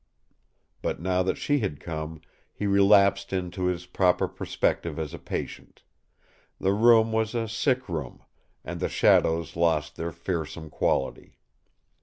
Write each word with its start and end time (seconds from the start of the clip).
But 0.81 0.99
now 0.99 1.21
that 1.21 1.37
she 1.37 1.59
had 1.59 1.79
come, 1.79 2.21
he 2.51 2.65
relapsed 2.65 3.31
into 3.31 3.65
his 3.65 3.85
proper 3.85 4.27
perspective 4.27 4.97
as 4.97 5.13
a 5.13 5.19
patient; 5.19 5.83
the 6.59 6.73
room 6.73 7.11
was 7.11 7.35
a 7.35 7.47
sick 7.47 7.87
room, 7.87 8.23
and 8.65 8.79
the 8.79 8.89
shadows 8.89 9.55
lost 9.55 9.97
their 9.97 10.11
fearsome 10.11 10.71
quality. 10.71 11.37